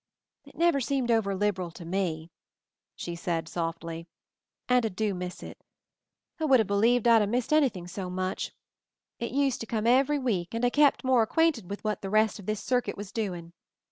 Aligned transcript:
"It 0.45 0.55
never 0.55 0.81
seemed 0.81 1.11
over 1.11 1.35
liberal 1.35 1.69
to 1.69 1.85
me," 1.85 2.31
she 2.95 3.15
said 3.15 3.47
softly, 3.47 4.07
"and 4.67 4.83
I 4.83 4.89
do 4.89 5.13
miss 5.13 5.43
it. 5.43 5.63
I 6.39 6.45
wouldn't 6.45 6.63
a'believed 6.65 7.05
'Id 7.05 7.21
a'missed 7.21 7.53
anything 7.53 7.87
so 7.87 8.09
much. 8.09 8.51
It 9.19 9.29
used 9.29 9.59
to 9.59 9.67
come 9.67 9.85
every 9.85 10.17
week, 10.17 10.55
and 10.55 10.65
I 10.65 10.71
kept 10.71 11.03
more 11.03 11.21
acquainted 11.21 11.69
with 11.69 11.83
what 11.83 12.01
the 12.01 12.09
rest 12.09 12.39
of 12.39 12.47
this 12.47 12.63
circuit 12.63 12.97
was 12.97 13.11
doing. 13.11 13.53